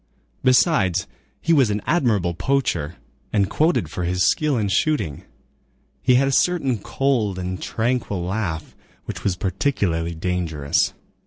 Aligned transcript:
Besides, 0.43 1.05
he 1.41 1.53
was 1.53 1.69
an 1.69 1.79
admirable 1.85 2.33
poacher, 2.33 2.95
and 3.31 3.47
quoted 3.47 3.87
for 3.91 4.03
his 4.03 4.27
skill 4.27 4.57
in 4.57 4.67
shooting. 4.67 5.25
He 6.01 6.15
had 6.15 6.27
a 6.27 6.31
certain 6.31 6.79
cold 6.79 7.37
and 7.37 7.61
tranquil 7.61 8.23
laugh, 8.23 8.75
which 9.05 9.23
was 9.23 9.35
particularly 9.35 10.15
dangerous. 10.15 10.93